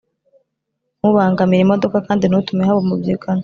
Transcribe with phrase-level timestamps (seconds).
[0.99, 3.39] Ntubangamire imodoka kandi ntutume haba umubyigano